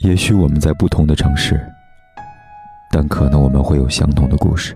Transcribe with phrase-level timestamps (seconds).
[0.00, 1.60] 也许我们在不同的城市，
[2.90, 4.74] 但可能我们会有相同的故事。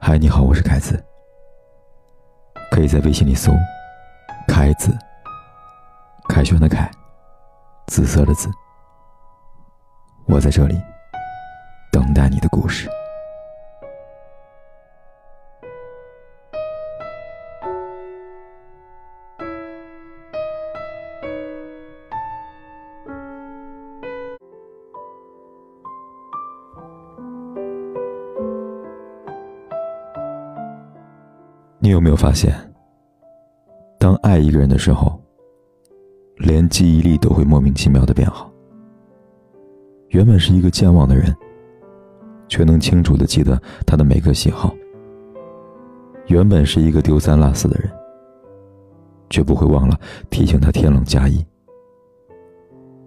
[0.00, 1.04] 嗨，你好，我是凯子。
[2.70, 3.52] 可以在微信里搜
[4.48, 4.96] “凯子”，
[6.30, 6.90] 凯旋的凯，
[7.88, 8.48] 紫色的紫。
[10.24, 10.80] 我在这里
[11.92, 12.88] 等待你的故事。
[32.00, 32.54] 有没有发现，
[33.98, 35.20] 当爱一个人的时候，
[36.38, 38.50] 连记忆力都会莫名其妙的变好。
[40.08, 41.36] 原本是一个健忘的人，
[42.48, 44.74] 却能清楚的记得他的每个喜好；
[46.28, 47.90] 原本是一个丢三落四的人，
[49.28, 49.94] 却不会忘了
[50.30, 51.44] 提醒他天冷加衣；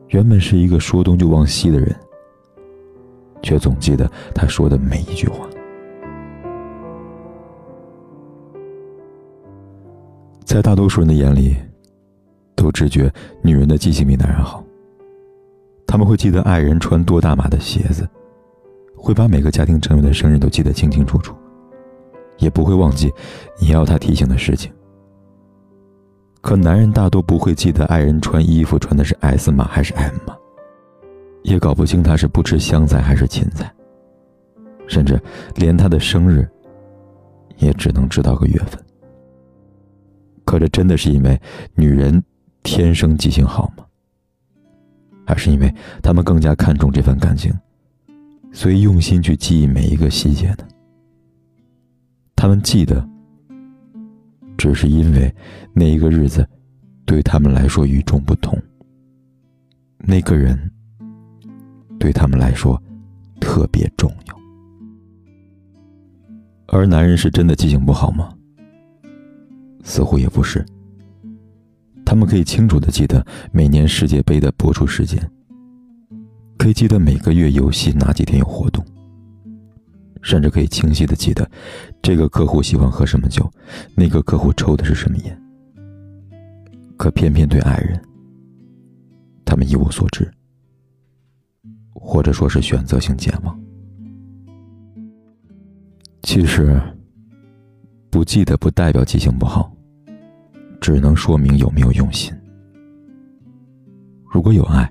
[0.09, 1.95] 原本是一个说东就忘西的人，
[3.41, 5.49] 却总记得他说的每一句话。
[10.53, 11.55] 在大多数人的眼里，
[12.55, 14.63] 都直觉女人的记性比男人好。
[15.87, 18.07] 他们会记得爱人穿多大码的鞋子，
[18.95, 21.35] 会把每个家庭成员的生日都记得清清楚楚，
[22.37, 23.11] 也不会忘记
[23.59, 24.71] 你要他提醒的事情。
[26.39, 30.37] 可男人大多不会记得爱人穿衣服穿的是 S 码还是 M 码，
[31.41, 33.73] 也搞不清他是不吃香菜还是芹菜，
[34.85, 35.19] 甚至
[35.55, 36.47] 连他的生日，
[37.57, 38.79] 也只能知道个月份。
[40.53, 41.41] 可这真的是因为
[41.73, 42.23] 女人
[42.61, 43.83] 天生记性好吗？
[45.25, 45.73] 还是因为
[46.03, 47.51] 他们更加看重这份感情，
[48.51, 50.67] 所以用心去记忆每一个细节呢？
[52.35, 53.03] 他们记得，
[54.55, 55.33] 只是因为
[55.73, 56.47] 那一个日子
[57.03, 58.55] 对他们来说与众不同，
[59.97, 60.71] 那个人
[61.97, 62.79] 对他们来说
[63.39, 64.35] 特别重要。
[66.67, 68.31] 而男人是真的记性不好吗？
[69.83, 70.65] 似乎也不是。
[72.05, 75.29] 他们可以清楚的记得每年世界杯的播出时间，
[76.57, 78.85] 可以记得每个月游戏哪几天有活动，
[80.21, 81.49] 甚至可以清晰的记得
[82.01, 83.49] 这个客户喜欢喝什么酒，
[83.95, 85.41] 那个客户抽的是什么烟。
[86.97, 87.99] 可偏偏对爱人，
[89.43, 90.29] 他们一无所知，
[91.93, 93.59] 或者说是选择性健忘。
[96.21, 96.79] 其实。
[98.23, 99.69] 不记得不代表记性不好，
[100.79, 102.33] 只能说明有没有用心。
[104.31, 104.89] 如果有爱，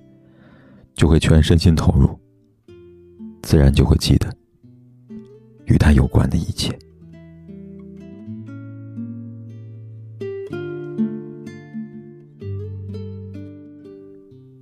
[0.92, 2.10] 就会全身心投入，
[3.40, 4.30] 自然就会记得
[5.64, 6.78] 与他有关的一切。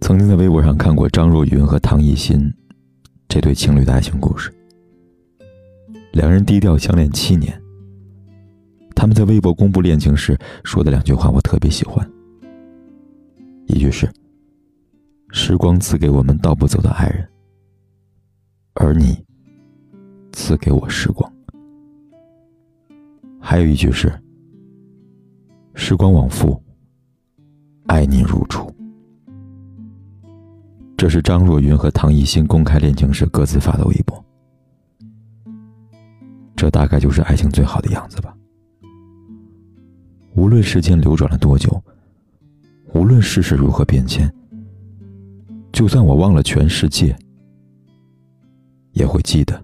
[0.00, 2.40] 曾经在微博上看过张若昀和唐艺昕
[3.28, 4.48] 这对情侣的爱情故事，
[6.12, 7.59] 两人低调相恋七年。
[9.00, 12.06] 他们在微博公布恋情时说的两句话，我特别喜欢。
[13.66, 14.06] 一句是
[15.32, 17.26] ：“时光赐给我们道不走的爱人，
[18.74, 19.16] 而你
[20.32, 21.32] 赐给我时光。”
[23.40, 24.12] 还有一句是
[25.72, 26.62] ：“时光往复，
[27.86, 28.70] 爱你如初。”
[30.98, 34.22] 这是张若昀和唐艺昕公开恋情时各自发的微博。
[36.54, 38.36] 这大概就是爱情最好的样子吧。
[40.40, 41.70] 无论时间流转了多久，
[42.94, 44.32] 无论世事如何变迁，
[45.70, 47.14] 就算我忘了全世界，
[48.92, 49.62] 也会记得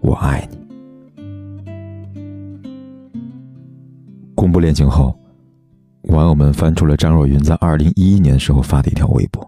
[0.00, 0.56] 我爱你。
[4.36, 5.18] 公布恋情后，
[6.02, 9.44] 网友们翻出了张若昀在二零一一年时候发的一条微博，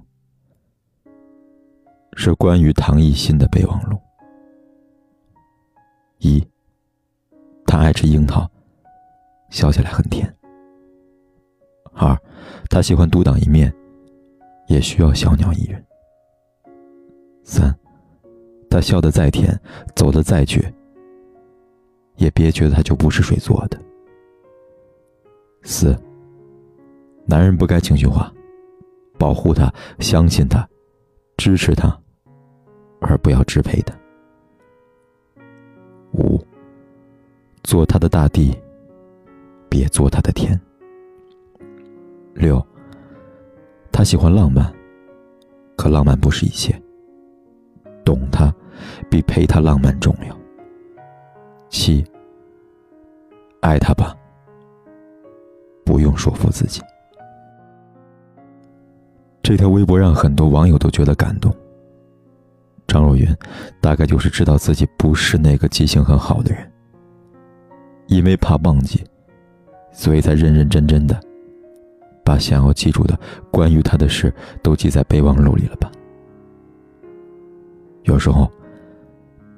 [2.17, 3.97] 是关于唐艺昕的备忘录：
[6.19, 6.45] 一，
[7.65, 8.51] 他爱吃樱桃。
[9.53, 10.27] 笑起来很甜。
[11.93, 12.19] 二，
[12.71, 13.73] 他喜欢独当一面，
[14.67, 15.85] 也需要小鸟依人。
[17.45, 17.73] 三，
[18.71, 19.57] 他笑得再甜，
[19.95, 20.73] 走得再绝，
[22.17, 23.79] 也别觉得他就不是水做的。
[25.63, 25.95] 四，
[27.27, 28.33] 男人不该情绪化，
[29.19, 30.67] 保护他，相信他，
[31.37, 31.95] 支持他，
[33.03, 33.95] 而不要支配他。
[36.15, 36.43] 五，
[37.63, 38.57] 做他的大地。
[39.73, 40.61] 别做他的天。
[42.35, 42.63] 六，
[43.91, 44.71] 他喜欢浪漫，
[45.79, 46.79] 可浪漫不是一切。
[48.05, 48.55] 懂他，
[49.09, 50.39] 比陪他浪漫重要。
[51.71, 52.05] 七，
[53.63, 54.15] 爱他吧，
[55.87, 56.83] 不用说服自己。
[59.43, 61.51] 这条微博让很多网友都觉得感动。
[62.87, 63.35] 张若昀
[63.81, 66.71] 大概就是知道自己不是那个记性很好的人，
[68.09, 69.03] 因为怕忘记，
[69.93, 71.21] 所以才认认真真的
[72.25, 73.19] 把想要记住的
[73.51, 75.91] 关于他的事都记在备忘录里了吧。
[78.05, 78.51] 有时候，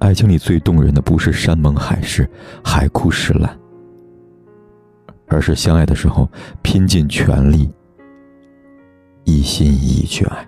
[0.00, 2.28] 爱情里最动人的不是山盟海誓、
[2.62, 3.58] 海枯石烂，
[5.28, 6.28] 而是相爱的时候
[6.62, 7.72] 拼尽全力。
[9.25, 10.46] 一心一意去爱。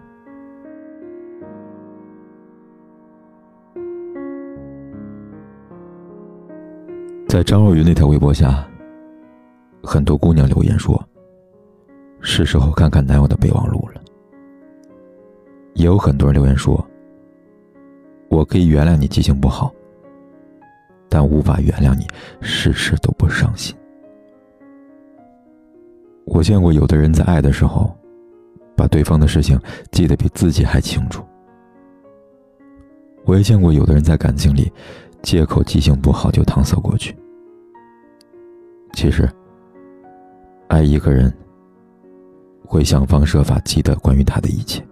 [7.27, 8.69] 在张若昀那条微博下，
[9.87, 11.01] 很多姑娘留言说
[12.21, 14.01] ：“是时候看看男友的备忘录了。”
[15.75, 16.85] 也有很多人留言说
[18.29, 19.73] ：“我可以原谅你记性不好，
[21.09, 22.07] 但无法原谅你
[22.41, 23.75] 事事都不上心。”
[26.27, 27.97] 我见过有的人在爱的时候。
[28.79, 29.59] 把对方的事情
[29.91, 31.25] 记得比自己还清楚。
[33.25, 34.71] 我也见过有的人在感情里，
[35.23, 37.17] 借口记性不好就搪塞过去。
[38.93, 39.27] 其实，
[40.69, 41.33] 爱一个人，
[42.65, 44.85] 会想方设法记得关于他的一切。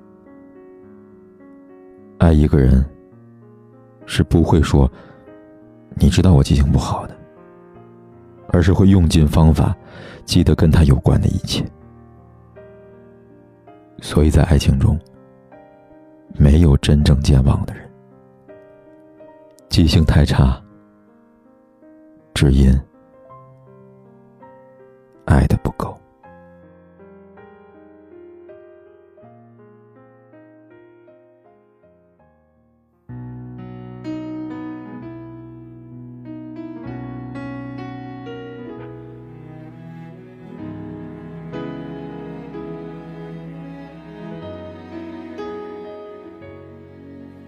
[2.18, 2.84] 爱一个人，
[4.06, 4.90] 是不会说
[5.98, 7.16] “你知道我记性不好的”，
[8.48, 9.76] 而是会用尽方法
[10.24, 11.64] 记得跟他有关的一切。
[14.00, 14.98] 所以在爱情中，
[16.38, 17.90] 没有真正健忘的人。
[19.68, 20.62] 记性太差，
[22.32, 22.72] 只因
[25.24, 25.98] 爱的不够。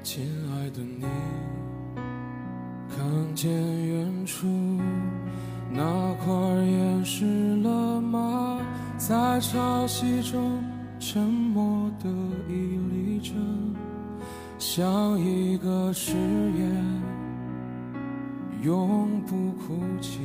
[0.03, 1.05] 亲爱的你，
[2.89, 4.47] 看见远处
[5.69, 6.46] 那块？
[9.09, 10.65] 在潮汐中
[10.99, 12.11] 沉默的
[12.49, 13.35] 屹立着，
[14.59, 16.85] 像一个誓言，
[18.65, 20.19] 永不哭泣。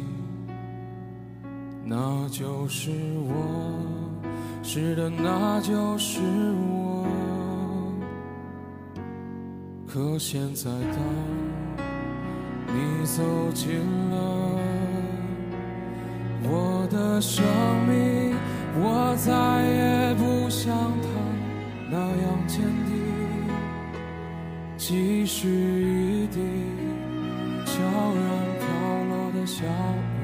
[1.86, 2.89] 那就是
[3.28, 3.36] 我，
[4.63, 6.19] 是的，那就是
[6.74, 7.06] 我。
[9.88, 11.00] 可现在，当
[12.66, 13.22] 你走
[13.54, 13.78] 进
[14.10, 14.57] 了
[16.45, 17.45] 我的生
[17.88, 18.31] 命，
[18.75, 19.31] 我再
[19.65, 21.07] 也不像他
[21.89, 22.91] 那样坚定。
[24.77, 26.39] 即使一滴
[27.65, 28.23] 悄然
[28.59, 28.65] 飘
[29.09, 30.20] 落的小雨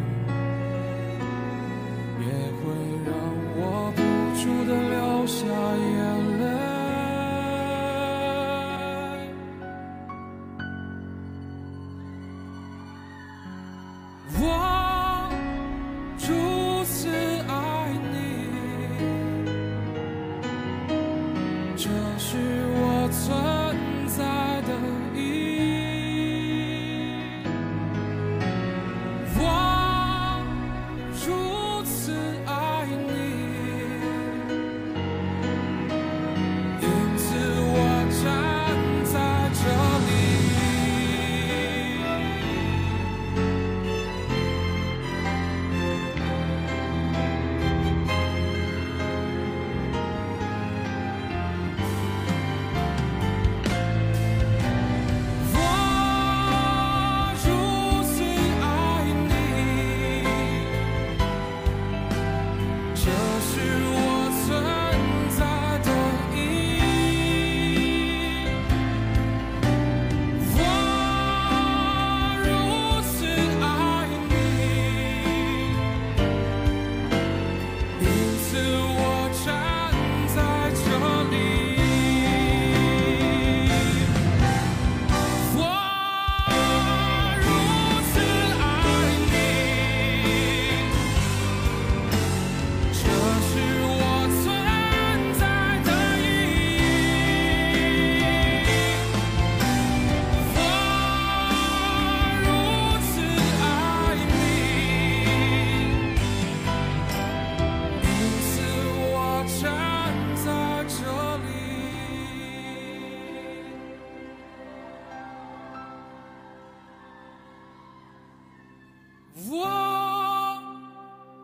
[119.45, 120.59] 我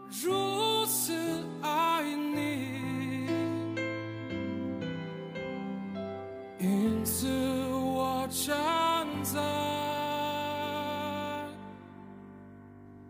[0.09, 1.13] 如此
[1.61, 2.01] 爱
[2.33, 3.27] 你，
[6.59, 7.27] 因此
[7.71, 9.39] 我站在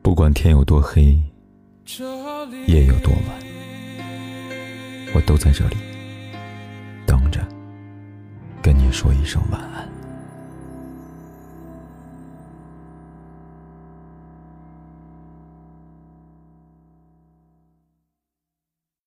[0.01, 1.17] 不管天有多黑，
[1.85, 3.23] 这里，夜有多晚，
[5.15, 5.77] 我都在这里
[7.07, 7.39] 等着，
[8.61, 9.92] 跟你说一声晚安。